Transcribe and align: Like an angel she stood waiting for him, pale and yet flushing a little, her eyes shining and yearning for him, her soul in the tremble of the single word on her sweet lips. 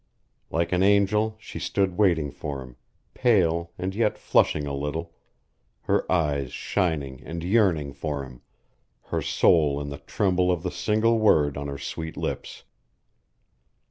Like 0.49 0.71
an 0.71 0.81
angel 0.81 1.35
she 1.39 1.59
stood 1.59 1.95
waiting 1.95 2.31
for 2.31 2.63
him, 2.63 2.75
pale 3.13 3.69
and 3.77 3.93
yet 3.93 4.17
flushing 4.17 4.65
a 4.65 4.73
little, 4.73 5.13
her 5.81 6.11
eyes 6.11 6.51
shining 6.51 7.21
and 7.23 7.43
yearning 7.43 7.93
for 7.93 8.23
him, 8.23 8.41
her 9.01 9.21
soul 9.21 9.79
in 9.79 9.89
the 9.89 9.99
tremble 9.99 10.51
of 10.51 10.63
the 10.63 10.71
single 10.71 11.19
word 11.19 11.55
on 11.55 11.67
her 11.67 11.77
sweet 11.77 12.17
lips. 12.17 12.63